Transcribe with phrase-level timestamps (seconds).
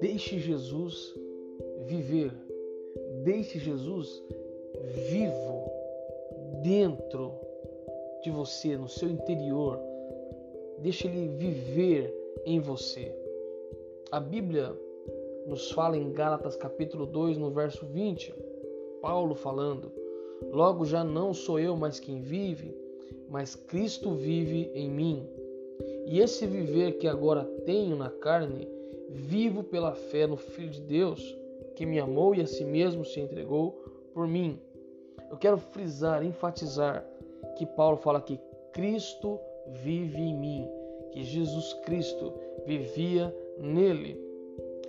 [0.00, 1.14] Deixe Jesus
[1.84, 2.32] viver,
[3.24, 4.22] deixe Jesus
[5.10, 5.70] vivo
[6.62, 7.34] dentro
[8.22, 9.78] de você, no seu interior.
[10.78, 12.14] Deixe ele viver
[12.44, 13.14] em você.
[14.10, 14.74] A Bíblia
[15.46, 18.34] nos fala em Gálatas capítulo 2, no verso 20,
[19.02, 19.92] Paulo falando:
[20.52, 22.85] Logo já não sou eu mais quem vive,
[23.28, 25.28] mas Cristo vive em mim.
[26.06, 28.68] E esse viver que agora tenho na carne,
[29.08, 31.36] vivo pela fé no Filho de Deus,
[31.74, 33.72] que me amou e a si mesmo se entregou
[34.14, 34.58] por mim.
[35.30, 37.04] Eu quero frisar, enfatizar
[37.56, 38.40] que Paulo fala que
[38.72, 39.38] Cristo
[39.82, 40.68] vive em mim,
[41.12, 42.32] que Jesus Cristo
[42.64, 44.20] vivia nele.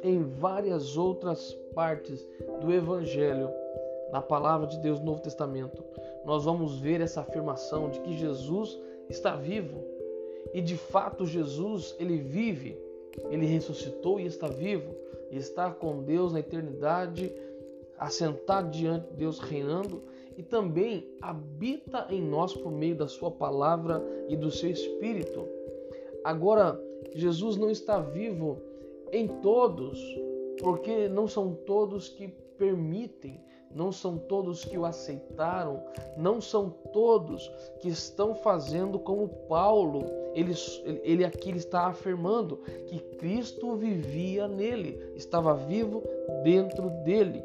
[0.03, 2.27] Em várias outras partes
[2.61, 3.49] do Evangelho,
[4.11, 5.83] na palavra de Deus no Novo Testamento,
[6.27, 8.77] nós vamos ver essa afirmação de que Jesus
[9.09, 9.81] está vivo.
[10.53, 12.77] E de fato Jesus, ele vive,
[13.31, 14.93] ele ressuscitou e está vivo,
[15.31, 17.33] e está com Deus na eternidade,
[17.97, 20.03] assentado diante de Deus reinando
[20.37, 25.47] e também habita em nós por meio da sua palavra e do seu espírito.
[26.23, 26.79] Agora,
[27.15, 28.61] Jesus não está vivo
[29.11, 29.99] em todos,
[30.61, 33.41] porque não são todos que permitem,
[33.73, 35.83] não são todos que o aceitaram,
[36.15, 40.05] não são todos que estão fazendo como Paulo.
[40.33, 40.53] Ele,
[41.03, 42.57] ele aqui está afirmando
[42.87, 46.03] que Cristo vivia nele, estava vivo
[46.43, 47.43] dentro dele.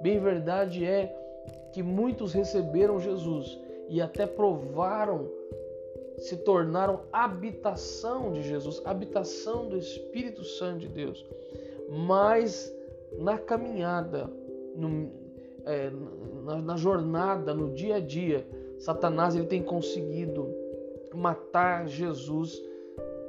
[0.00, 1.14] Bem verdade é
[1.72, 3.58] que muitos receberam Jesus
[3.88, 5.28] e até provaram,
[6.18, 11.24] se tornaram habitação de Jesus, habitação do Espírito Santo de Deus.
[11.88, 12.72] Mas
[13.18, 14.30] na caminhada,
[14.74, 15.23] no,
[15.66, 15.90] é,
[16.44, 18.46] na, na jornada, no dia a dia,
[18.78, 20.48] Satanás ele tem conseguido
[21.14, 22.60] matar Jesus,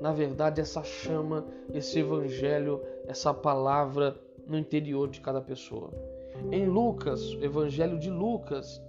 [0.02, 4.16] na verdade, essa chama, esse evangelho, essa palavra
[4.47, 5.91] no interior de cada pessoa.
[6.51, 8.81] Em Lucas, Evangelho de Lucas,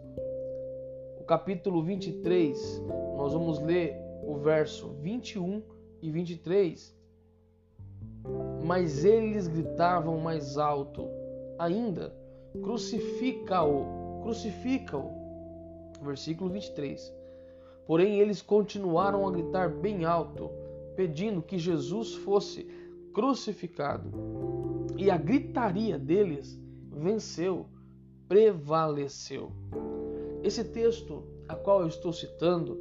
[1.18, 2.82] o capítulo 23,
[3.16, 5.62] nós vamos ler o verso 21
[6.02, 6.94] e 23.
[8.64, 11.08] Mas eles gritavam mais alto
[11.58, 12.12] ainda:
[12.62, 15.10] Crucifica-o, crucifica-o.
[16.02, 17.12] Versículo 23.
[17.86, 20.50] Porém, eles continuaram a gritar bem alto,
[20.96, 22.64] pedindo que Jesus fosse
[23.14, 24.10] crucificado.
[24.96, 26.58] E a gritaria deles
[26.90, 27.66] venceu,
[28.28, 29.52] prevaleceu.
[30.42, 32.78] Esse texto a qual eu estou citando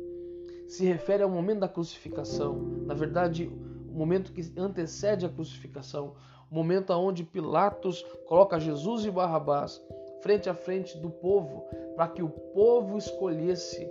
[0.68, 2.58] se refere ao momento da crucificação.
[2.86, 3.52] Na verdade,
[3.96, 6.16] momento que antecede a crucificação,
[6.52, 9.82] o momento onde Pilatos coloca Jesus e Barrabás
[10.22, 13.88] frente a frente do povo, para que o povo escolhesse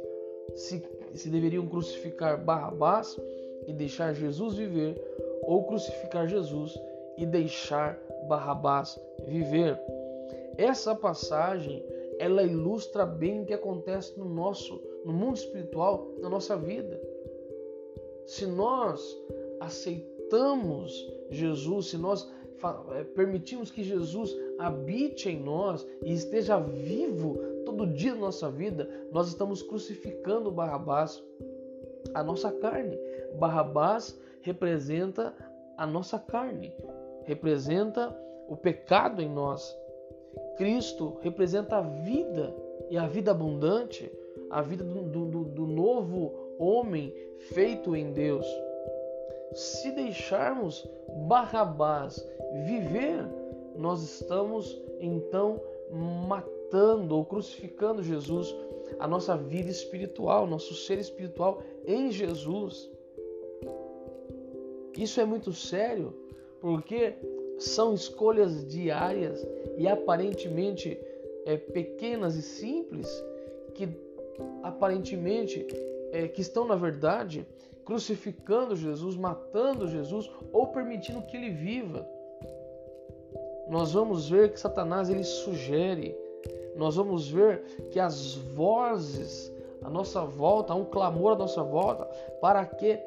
[0.55, 0.83] se,
[1.15, 3.17] se deveriam crucificar Barrabás
[3.67, 5.01] e deixar Jesus viver,
[5.43, 6.75] ou crucificar Jesus
[7.17, 7.99] e deixar
[8.29, 9.79] Barrabás viver.
[10.57, 11.85] Essa passagem
[12.19, 17.01] ela ilustra bem o que acontece no nosso, no mundo espiritual, na nossa vida.
[18.27, 19.17] Se nós
[19.65, 20.93] aceitamos
[21.31, 22.31] Jesus, se nós
[22.95, 28.89] é, permitimos que Jesus habite em nós e esteja vivo todo dia na nossa vida,
[29.11, 31.23] nós estamos crucificando Barrabás,
[32.15, 32.99] a nossa carne.
[33.39, 35.35] Barrabás representa
[35.77, 36.73] a nossa carne,
[37.25, 38.17] representa
[38.49, 39.77] o pecado em nós.
[40.57, 42.55] Cristo representa a vida
[42.91, 44.11] e a vida abundante,
[44.51, 47.13] a vida do, do, do novo homem
[47.53, 48.47] feito em Deus.
[49.55, 50.89] Se deixarmos
[51.29, 52.25] Barrabás
[52.67, 53.25] viver,
[53.77, 55.61] nós estamos então
[55.91, 58.55] matando ou crucificando Jesus,
[58.99, 62.91] a nossa vida espiritual, nosso ser espiritual em Jesus.
[64.97, 66.15] Isso é muito sério,
[66.61, 67.15] porque
[67.59, 70.99] são escolhas diárias e aparentemente
[71.47, 73.09] é, pequenas e simples
[73.75, 73.89] que
[74.63, 75.67] aparentemente
[76.15, 77.47] é, que estão na verdade
[77.85, 82.07] crucificando Jesus, matando Jesus ou permitindo que ele viva.
[83.69, 86.17] Nós vamos ver que Satanás ele sugere,
[86.77, 89.53] nós vamos ver que as vozes
[89.83, 92.07] à nossa volta, há um clamor à nossa volta
[92.41, 92.99] para que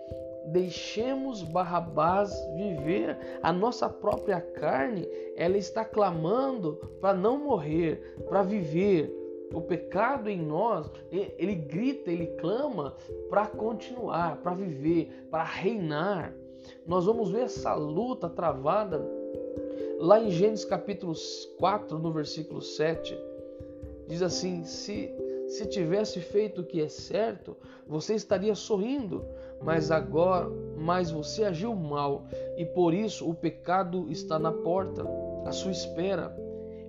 [0.47, 3.17] deixemos Barrabás viver.
[3.41, 9.11] A nossa própria carne, ela está clamando para não morrer, para viver.
[9.53, 12.95] O pecado em nós, ele grita, ele clama
[13.29, 16.33] para continuar, para viver, para reinar.
[16.85, 19.05] Nós vamos ver essa luta travada
[19.99, 21.13] lá em Gênesis capítulo
[21.57, 23.17] 4, no versículo 7.
[24.07, 25.13] Diz assim: se,
[25.47, 27.55] se tivesse feito o que é certo,
[27.87, 29.25] você estaria sorrindo,
[29.61, 32.25] mas agora, mas você agiu mal
[32.57, 35.03] e por isso o pecado está na porta,
[35.45, 36.35] à sua espera.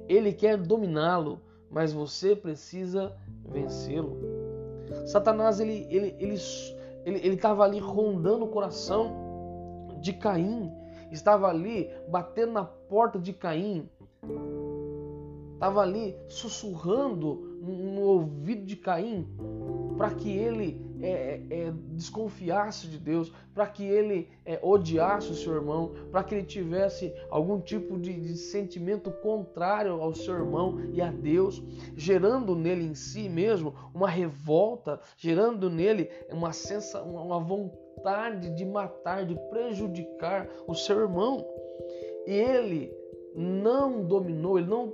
[0.09, 1.41] Ele quer dominá-lo,
[1.71, 4.17] mas você precisa vencê-lo.
[5.07, 6.39] Satanás ele ele ele
[7.05, 10.73] ele estava ali rondando o coração de Caim,
[11.11, 13.89] estava ali batendo na porta de Caim,
[15.55, 19.27] estava ali sussurrando no ouvido de Caim
[19.99, 25.55] para que ele é, é, desconfiasse de Deus, para que ele é, odiasse o seu
[25.55, 31.03] irmão, para que ele tivesse algum tipo de, de, sentimento contrário ao seu irmão e
[31.03, 31.63] a Deus,
[31.97, 39.27] gerando nele em si mesmo uma revolta, gerando nele uma, sensa, uma vontade de matar,
[39.27, 41.45] de prejudicar o seu irmão.
[42.27, 42.98] E ele
[43.39, 44.93] não dominou, ele não,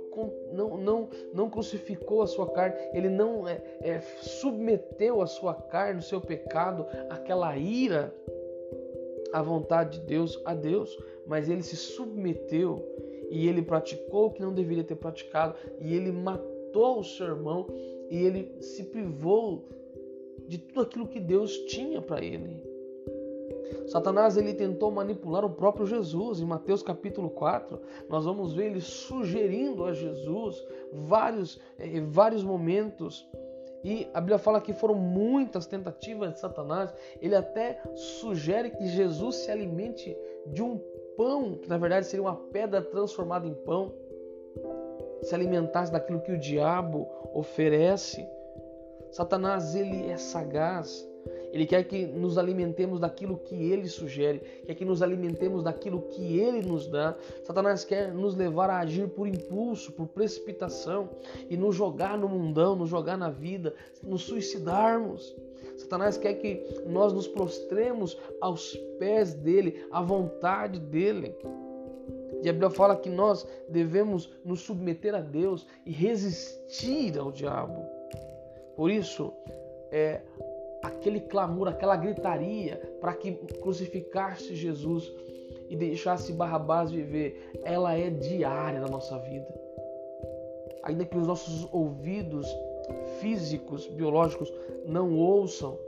[0.53, 5.99] não, não, não crucificou a sua carne, ele não é, é, submeteu a sua carne,
[5.99, 8.13] o seu pecado, aquela ira
[9.33, 10.95] à vontade de Deus, a Deus,
[11.25, 12.85] mas ele se submeteu
[13.31, 17.65] e ele praticou o que não deveria ter praticado e ele matou o seu irmão
[18.11, 19.65] e ele se privou
[20.47, 22.74] de tudo aquilo que Deus tinha para ele.
[23.87, 26.39] Satanás ele tentou manipular o próprio Jesus.
[26.39, 27.79] Em Mateus capítulo 4,
[28.09, 33.27] nós vamos ver ele sugerindo a Jesus vários, eh, vários momentos.
[33.83, 36.93] E a Bíblia fala que foram muitas tentativas de Satanás.
[37.21, 40.79] Ele até sugere que Jesus se alimente de um
[41.15, 43.93] pão, que na verdade seria uma pedra transformada em pão.
[45.21, 48.27] Se alimentasse daquilo que o diabo oferece.
[49.11, 51.07] Satanás ele é sagaz.
[51.51, 56.37] Ele quer que nos alimentemos daquilo que ele sugere, quer que nos alimentemos daquilo que
[56.37, 57.15] ele nos dá.
[57.43, 61.09] Satanás quer nos levar a agir por impulso, por precipitação
[61.49, 63.73] e nos jogar no mundão, nos jogar na vida,
[64.03, 65.35] nos suicidarmos.
[65.77, 71.35] Satanás quer que nós nos prostremos aos pés dele, à vontade dele.
[72.43, 77.83] E a Bíblia fala que nós devemos nos submeter a Deus e resistir ao diabo.
[78.75, 79.33] Por isso,
[79.91, 80.21] é,
[80.85, 85.11] aquele clamor, aquela gritaria para que crucificasse Jesus
[85.69, 89.47] e deixasse Barrabás viver, ela é diária na nossa vida.
[90.83, 92.47] Ainda que os nossos ouvidos
[93.19, 94.53] físicos, biológicos
[94.85, 95.79] não ouçam,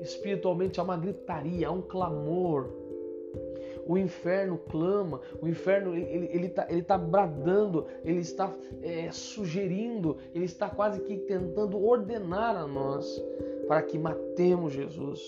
[0.00, 2.70] espiritualmente há uma gritaria, há um clamor.
[3.86, 8.52] O inferno clama, o inferno ele está ele tá bradando, ele está
[8.82, 13.22] é, sugerindo, ele está quase que tentando ordenar a nós
[13.68, 15.20] para que matemos Jesus,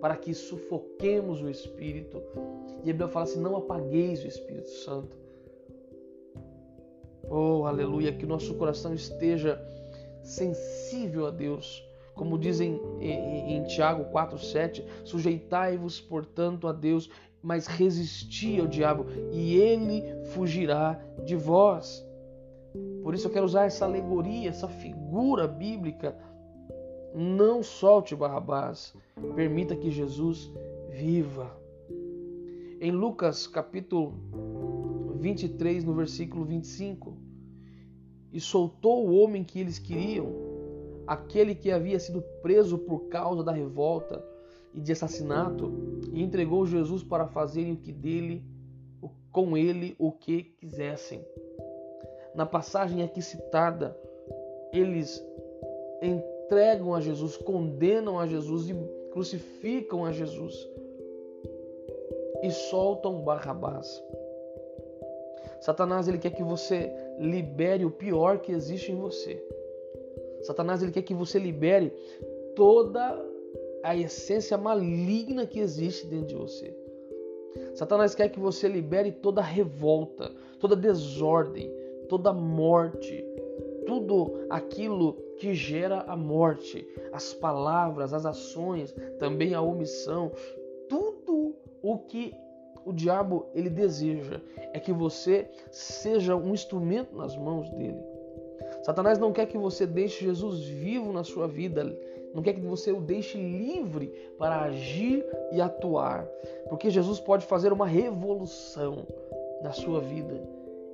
[0.00, 2.22] para que sufoquemos o Espírito.
[2.84, 5.16] E a Bíblia fala assim: não apagueis o Espírito Santo.
[7.30, 9.60] Oh, aleluia, que o nosso coração esteja
[10.22, 11.87] sensível a Deus.
[12.18, 17.08] Como dizem em, em Tiago 4,7: sujeitai-vos, portanto, a Deus,
[17.40, 22.04] mas resisti ao diabo, e ele fugirá de vós.
[23.04, 26.16] Por isso eu quero usar essa alegoria, essa figura bíblica
[27.14, 28.94] não solte Barrabás,
[29.34, 30.52] permita que Jesus
[30.90, 31.56] viva.
[32.80, 34.14] Em Lucas capítulo
[35.20, 37.16] 23, no versículo 25,
[38.32, 40.47] e soltou o homem que eles queriam,
[41.08, 44.22] aquele que havia sido preso por causa da revolta
[44.74, 45.72] e de assassinato,
[46.12, 48.44] e entregou Jesus para fazerem o que dele,
[49.32, 51.24] com ele o que quisessem.
[52.34, 53.98] Na passagem aqui citada,
[54.70, 55.24] eles
[56.02, 58.74] entregam a Jesus, condenam a Jesus e
[59.10, 60.54] crucificam a Jesus
[62.42, 64.04] e soltam Barrabás.
[65.60, 69.42] Satanás ele quer que você libere o pior que existe em você.
[70.48, 71.92] Satanás ele quer que você libere
[72.56, 73.22] toda
[73.84, 76.74] a essência maligna que existe dentro de você.
[77.74, 81.70] Satanás quer que você libere toda revolta, toda desordem,
[82.08, 83.22] toda morte,
[83.86, 90.32] tudo aquilo que gera a morte, as palavras, as ações, também a omissão,
[90.88, 92.32] tudo o que
[92.86, 94.40] o diabo ele deseja
[94.72, 98.17] é que você seja um instrumento nas mãos dele.
[98.88, 101.84] Satanás não quer que você deixe Jesus vivo na sua vida,
[102.32, 104.06] não quer que você o deixe livre
[104.38, 106.26] para agir e atuar,
[106.70, 109.06] porque Jesus pode fazer uma revolução
[109.62, 110.42] na sua vida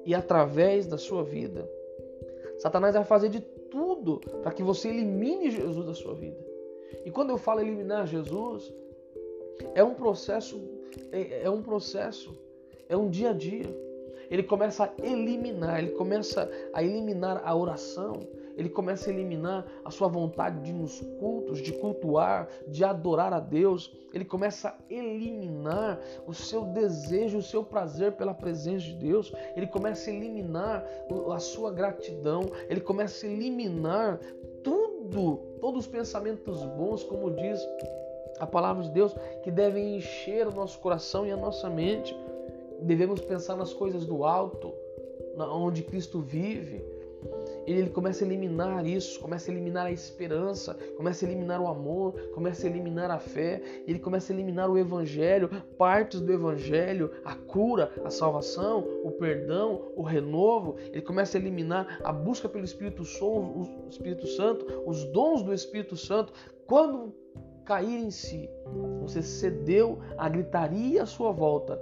[0.05, 1.71] e através da sua vida.
[2.59, 6.45] Satanás vai fazer de tudo para que você elimine Jesus da sua vida.
[7.05, 8.75] E quando eu falo eliminar Jesus,
[9.73, 10.61] é um processo,
[11.13, 12.37] é, é um processo,
[12.89, 13.94] é um dia a dia.
[14.31, 18.21] Ele começa a eliminar, ele começa a eliminar a oração,
[18.57, 23.41] ele começa a eliminar a sua vontade de nos cultos, de cultuar, de adorar a
[23.41, 23.93] Deus.
[24.13, 29.33] Ele começa a eliminar o seu desejo, o seu prazer pela presença de Deus.
[29.57, 30.87] Ele começa a eliminar
[31.33, 32.43] a sua gratidão.
[32.69, 34.21] Ele começa a eliminar
[34.63, 37.61] tudo, todos os pensamentos bons, como diz
[38.39, 42.17] a palavra de Deus, que devem encher o nosso coração e a nossa mente.
[42.85, 44.73] Devemos pensar nas coisas do alto,
[45.37, 46.85] onde Cristo vive
[47.67, 52.13] ele começa a eliminar isso, começa a eliminar a esperança, começa a eliminar o amor,
[52.35, 55.49] começa a eliminar a fé, ele começa a eliminar o evangelho,
[55.79, 60.77] partes do evangelho, a cura, a salvação, o perdão, o renovo.
[60.93, 66.33] Ele começa a eliminar a busca pelo Espírito, Santo, os dons do Espírito Santo.
[66.67, 67.15] Quando
[67.65, 68.49] cair em si,
[69.01, 71.81] você cedeu à gritaria à sua volta,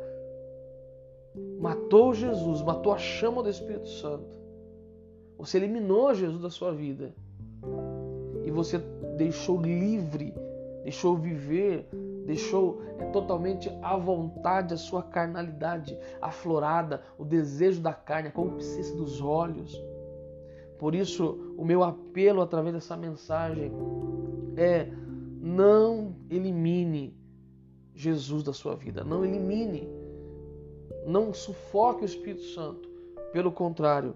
[1.62, 4.42] matou Jesus, matou a chama do Espírito Santo
[5.42, 7.12] você eliminou Jesus da sua vida.
[8.44, 8.78] E você
[9.16, 10.32] deixou livre,
[10.84, 11.88] deixou viver,
[12.24, 18.94] deixou é, totalmente à vontade a sua carnalidade aflorada, o desejo da carne, a concupiscência
[18.94, 19.76] dos olhos.
[20.78, 23.72] Por isso, o meu apelo através dessa mensagem
[24.56, 24.88] é:
[25.40, 27.16] não elimine
[27.96, 29.88] Jesus da sua vida, não elimine,
[31.06, 32.90] não sufoque o Espírito Santo.
[33.32, 34.14] Pelo contrário,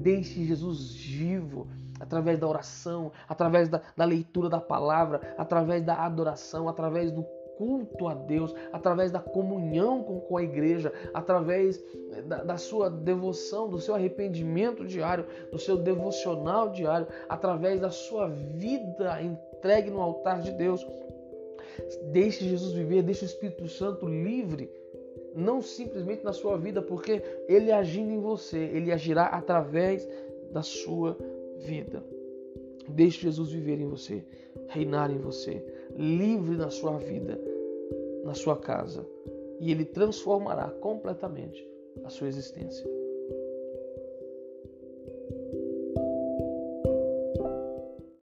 [0.00, 1.66] Deixe Jesus vivo
[1.98, 7.24] através da oração, através da, da, leitura da palavra, através da adoração, através do
[7.56, 11.82] culto a Deus, através da comunhão com, com a igreja, através
[12.26, 18.28] da, da sua devoção, do seu arrependimento diário, do seu devocional diário, através da sua
[18.28, 20.86] vida entregue no altar de Deus.
[22.12, 24.70] Deixe Jesus viver, deixe o Espírito Santo livre
[25.34, 30.08] não simplesmente na sua vida, porque ele agindo em você, ele agirá através
[30.50, 31.16] da sua
[31.58, 32.02] vida.
[32.88, 34.24] Deixe Jesus viver em você,
[34.68, 35.64] reinar em você,
[35.96, 37.38] livre na sua vida,
[38.24, 39.06] na sua casa,
[39.60, 41.68] e ele transformará completamente
[42.04, 42.97] a sua existência.